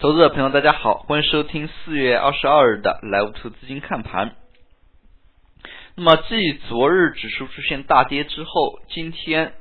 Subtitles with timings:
[0.00, 4.34] 投资者朋友，大家好，欢迎收听四月二十二日的 Live 图资金看盘。
[5.94, 9.52] 那么，继昨日指数出现大跌之后，今天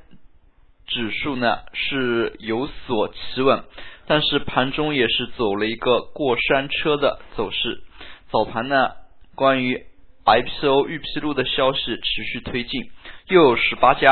[0.87, 3.65] 指数呢是有所企稳，
[4.07, 7.83] 但是盘中也是走了一个过山车的走势。
[8.31, 8.91] 早盘呢，
[9.35, 9.87] 关于
[10.23, 12.89] IPO 预披露的消息持续推进，
[13.27, 14.07] 又有十八家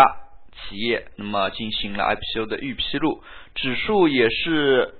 [0.67, 3.23] 企业那么进行了 IPO 的预披露，
[3.55, 4.95] 指数也是。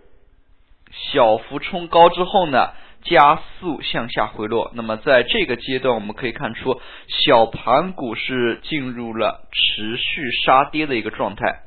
[0.91, 2.71] 小幅冲高之后呢，
[3.03, 4.71] 加速向下回落。
[4.73, 11.61] 那么在这个阶段，我们可以看出小盘股是进入了持续杀跌的一个状态。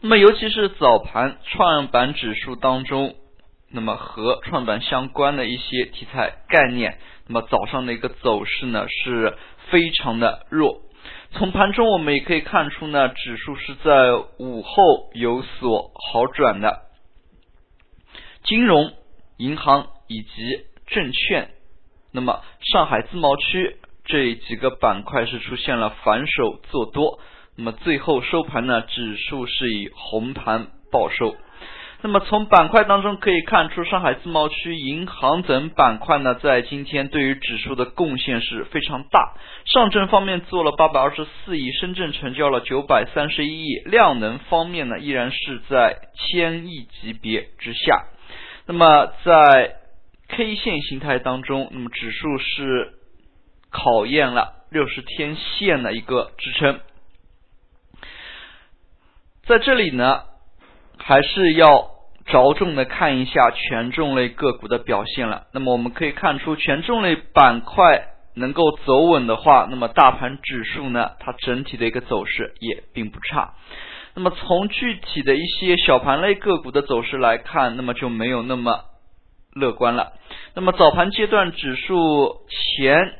[0.00, 3.14] 那么尤其是早盘创业板指数当中，
[3.70, 9.36] 那么和创业板相关的一些题材概念，那么早上的一个走势呢是
[9.70, 10.80] 非常的弱。
[11.32, 16.89] 从盘中我们也可以看出呢，指数是在午后有所好转的。
[18.44, 18.92] 金融、
[19.36, 21.50] 银行以及证券，
[22.12, 22.42] 那么
[22.72, 27.20] 上海自贸区这几个板块是出现了反手做多，
[27.56, 31.36] 那么最后收盘呢，指数是以红盘报收。
[32.02, 39.34] 那么从板块当中可以看出，上海自贸区、银行等板块呢，在今天对于指数的贡献是非常大。
[39.66, 48.06] 上证方面做了八百二十四亿，深圳成交了九百三十一亿，量能方面呢，依然是在千亿级别之下。
[48.72, 49.78] 那么在
[50.28, 52.92] K 线形态当中，那么指数是
[53.68, 56.78] 考验了六十天线的一个支撑，
[59.42, 60.22] 在这里呢，
[60.98, 61.90] 还是要
[62.26, 65.48] 着重的看一下权重类个股的表现了。
[65.52, 68.04] 那么我们可以看出，权重类板块
[68.36, 73.54] 能够走稳的话，那么大盘指数呢，它整体的一个走势也并不差。
[74.14, 78.84] 那么从具体的一些小盘类个股的走势来看，那么就没有那么
[79.54, 80.12] 乐观了。
[80.54, 83.14] 那么早盘阶段指数前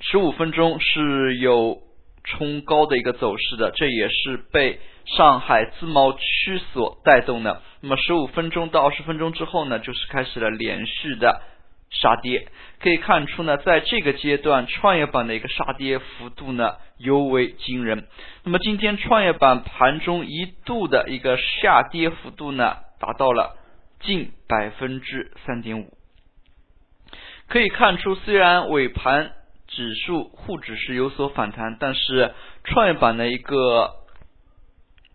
[0.00, 1.78] 十五分钟是有
[2.24, 7.62] 冲高的一个走势的，这也是被上海自贸区所带动的。
[7.80, 11.42] 那么十五分钟到二十分钟之后呢，就是开始了连续的。
[11.90, 12.48] 杀跌
[12.80, 18.06] 可以看出呢，在这个阶段，创业板的一个杀跌幅度呢尤为惊人。
[18.42, 23.56] 那么今天创业板盘中一度的一个下跌幅度呢，达到了
[24.00, 25.96] 近百分之三点五。
[27.48, 29.32] 可以看出，虽然尾盘
[29.68, 32.32] 指数沪指是有所反弹，但是
[32.64, 33.92] 创业板的一个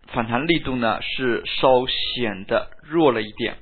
[0.08, 3.58] 反弹力度呢是稍显得弱了一点。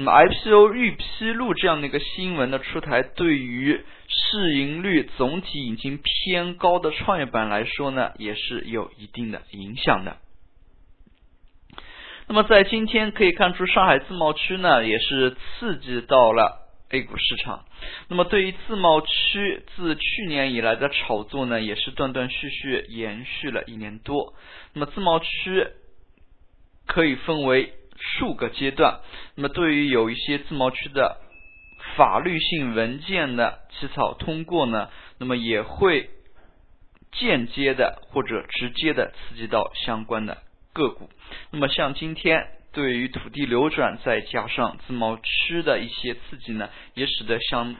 [0.00, 10.18] 那么 IPO 预披露这样的一个新闻的出台，对于市盈率总体已经偏高的创业板来说呢，也是有一定的影响的。
[12.28, 17.64] 那么在今天可以看出，上海自贸区呢也是刺激到了 A 股市场。
[18.06, 24.34] 那么对于自贸区自去年以来的炒作呢，也是断断续续延续了一年多。
[24.74, 25.66] 那么自贸区
[26.86, 27.74] 可以分为。
[28.00, 29.00] 数个阶段，
[29.34, 31.18] 那么对于有一些自贸区的
[31.96, 34.88] 法律性文件的起草通过呢，
[35.18, 36.08] 那么也会
[37.10, 40.38] 间接的或者直接的刺激到相关的
[40.72, 41.10] 个股。
[41.50, 47.74] 那么像今天对于土地流转再加上自贸区的一些刺激呢，也使得相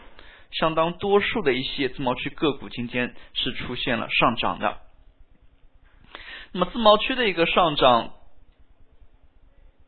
[0.51, 4.79] 相当多数的一些自贸区个股今天是出现了上涨的。
[6.53, 8.15] 那么自贸区的一个上涨。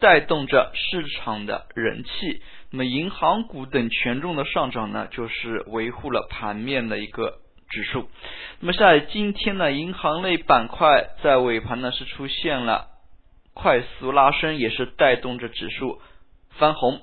[0.01, 7.39] 带动着市场的人气，那么银行股等权重的上涨呢，就是维护了盘面的一个
[7.69, 8.09] 指数。
[8.61, 12.87] 那么在今天呢，银行类板块在尾盘呢是出现了
[13.53, 16.01] 快速拉升，也是带动着指数
[16.59, 17.03] 翻红。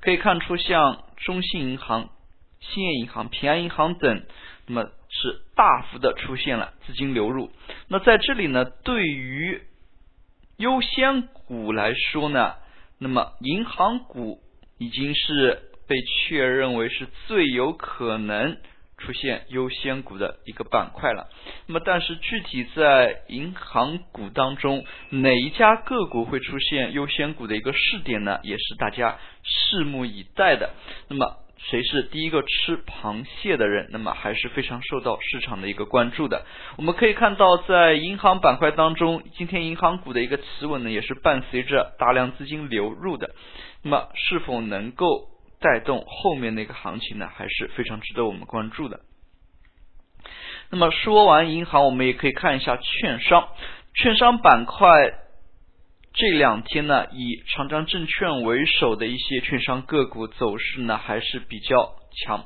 [0.00, 2.08] 可以看出，像中信银行、
[2.60, 4.22] 兴业银行、平安银行等，
[4.66, 7.50] 那么是大幅的出现了资金流入。
[7.88, 9.60] 那在这里呢，对于
[10.58, 12.56] 优先股来说呢，
[12.98, 14.40] 那么银行股
[14.78, 18.56] 已经是被确认为是最有可能
[18.98, 21.28] 出现优先股的一个板块了。
[21.66, 28.40] 那么，但是具体在银行股当中，哪一家个股会出现优先股的一个试点呢？
[28.42, 30.70] 也是大家拭目以待的。
[31.08, 31.36] 那么。
[31.58, 33.88] 谁是第一个吃螃蟹的人？
[33.90, 36.46] 那么还是非常受到市场的一个关注的。
[36.76, 43.34] 我们可以看到，在银行板块当中，今天银行股的一个企稳呢，也是伴随着大量资金流入的。
[43.82, 45.28] 那么是否能够
[45.60, 47.28] 带动后面的一个行情呢？
[47.34, 49.00] 还是非常值得我们关注的。
[50.70, 53.48] 那么说完银行，我们也可以看一下券商。
[53.94, 55.12] 券商板块
[56.18, 62.44] 这两天呢，以长江证券为首的一些券商个股走势呢还是比较强。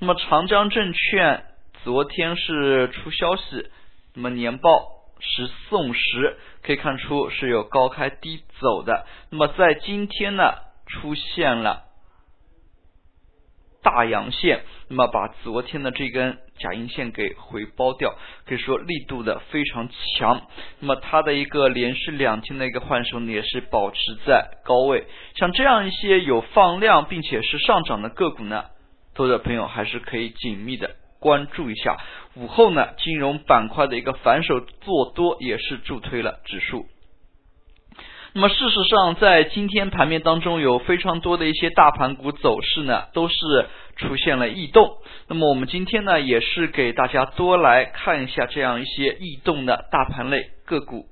[0.00, 1.44] 那么长江证券
[1.84, 3.70] 昨天是出消息，
[4.14, 4.88] 那么年报
[5.20, 9.06] 是送时，可以看出是有高开低走的。
[9.30, 10.54] 那么在今天呢，
[10.88, 11.91] 出现了。
[13.82, 18.14] 大阳线，那么把昨天的这根假阴线给回包掉，
[18.46, 20.42] 可以说力度的非常强。
[20.78, 25.04] 那么它的一个连续两天的一个换手呢，也是保持在高位。
[25.34, 28.66] 像这样一些有放量并且是上涨的个股呢，
[29.14, 31.96] 投资者朋友还是可以紧密的关注一下。
[32.34, 36.86] 午后呢，金融板块的一个反手做多也是助推了指数。
[38.34, 43.36] 那么事实上，在今天盘面当中，有非常多的一些大盘股走势呢，都是
[43.96, 44.96] 出现了异动。
[45.28, 51.06] 那么我们今天呢，也是给大家多来看一下这样一些异动的大盘类个股。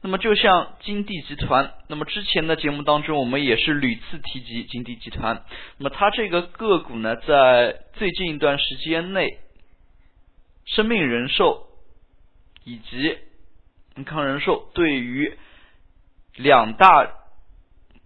[0.00, 5.42] 那么就像金地集团，那么之前的节目当中，我们也是屡次提及金地集团。
[5.76, 9.38] 那么它这个个股呢，在最近一段时间内，
[10.64, 11.66] 生命人寿
[12.64, 13.18] 以及
[13.96, 15.38] 安康人寿对于
[16.36, 17.12] 两大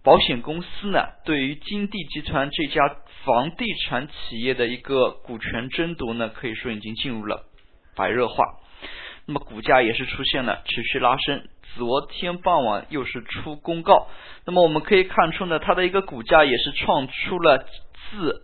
[0.03, 2.95] 保险公司呢，对于金地集团这家
[3.25, 7.45] 房地产企业的一个股权争夺呢，可以说已经进入了
[7.95, 8.59] 白热化。
[9.25, 11.47] 那么股价也是出现了持续拉升。
[11.75, 14.07] 昨天傍晚又是出公告，
[14.45, 17.65] 那么我们可以看出呢，它的一个股价也是创出了
[18.11, 18.43] 自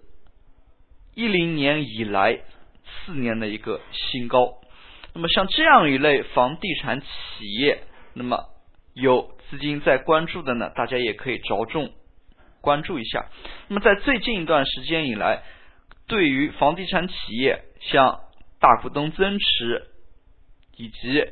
[1.13, 2.39] 一零年以来
[2.85, 4.55] 四年的一个新高。
[5.13, 7.07] 那么像这样一类房地产企
[7.59, 7.83] 业，
[8.13, 8.45] 那么
[8.95, 9.34] 有。
[9.49, 11.93] 资金在关注的呢，大家也可以着重
[12.61, 13.25] 关注一下。
[13.67, 15.43] 那么在最近一段时间以来，
[16.07, 18.21] 对于房地产企业，像
[18.59, 19.87] 大股东增持
[20.77, 21.25] 以及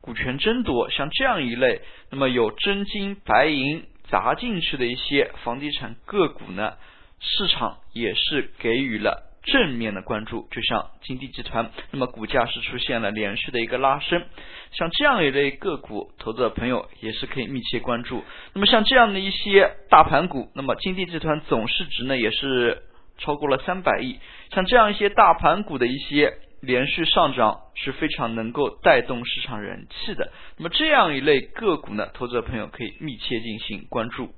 [0.00, 1.80] 股权争夺，像这样一类，
[2.10, 6.76] 那么有真金白银砸进去的一些房地产个股呢，
[7.20, 9.31] 市场也是给予了。
[9.42, 14.24] 正面的关注，就像金地集团，那么股价是出现了连续的一个拉升，
[14.70, 18.22] 像这样一类个股，投资者朋友也是可以密切关注。
[18.54, 22.82] 那么像这样的一些大盘股，那么金地集团总市值呢也是
[23.18, 24.18] 超过了三百亿，
[24.50, 30.30] 像这样一些大盘股的一些连续上涨是非常能够带动市场人气的。
[30.56, 34.32] 那么这样一类个股呢，投资者朋友可以密切进行关注。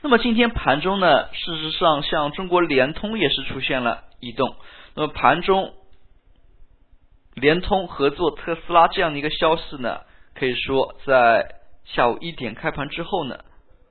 [0.00, 4.54] 那么今天盘中呢，事实上像中国联通也是出现了异动。
[4.94, 5.74] 那么盘中
[7.34, 10.02] 联通合作特斯拉这样的一个消息呢，
[10.36, 13.40] 可以说在下午一点开盘之后呢，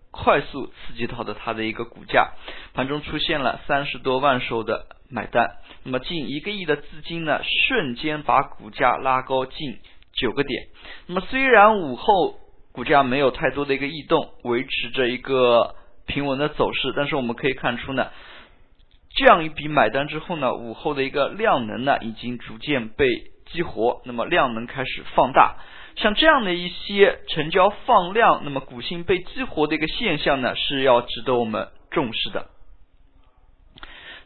[0.09, 2.31] 快速刺激到的它的一个股价，
[2.73, 5.57] 盘中出现了三十多万手的买单。
[5.83, 9.79] 那么近一个亿的资金呢，瞬间把股价拉高近
[10.13, 10.67] 九个点。
[11.07, 12.35] 那么虽然午后
[12.71, 15.75] 股价没有太多的一个异动，维持着一个。
[16.07, 18.07] 平稳的走势，但是我们可以看出呢，
[19.15, 23.05] 这样一笔买单之后呢，午后的一个量能呢已经逐渐被
[23.45, 25.57] 激活，那么量能开始放大，
[25.95, 32.47] 像这样的一些成交放量，那么股性被激活的一个现象呢，是要值得我们重视的。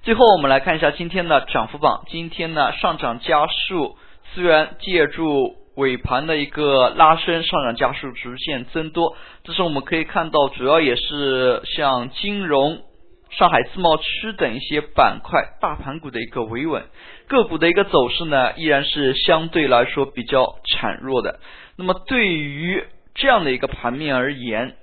[0.04, 3.98] 最后我们来看一下今天的涨幅榜，今天呢上涨家数
[4.33, 5.61] 虽然借助。
[5.75, 12.81] 尾盘的一个拉升，上涨加速逐渐增多，这是我们可以看到，主要也是像金融、
[13.30, 16.83] 上海自贸区等一些板块大盘股的一个维稳，
[17.28, 21.40] 个股的一个走势呢，依然是相对来说比较孱弱的。
[21.78, 22.83] 那么对于
[23.16, 24.75] 这样的一个盘面而言，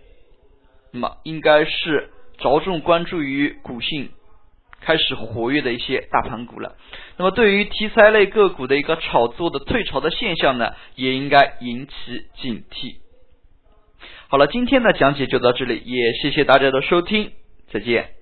[0.93, 4.09] 那么应该是着重关注于股性。
[4.81, 6.77] 开始活跃的一些大盘股了。
[7.17, 11.95] 那么对于题材类个股的一个炒作的退潮的现象呢，也应该引起
[12.41, 12.97] 警惕。
[14.29, 17.33] 好了，今天的讲解就到这里，也谢谢大家的收听，
[17.73, 18.18] 再见。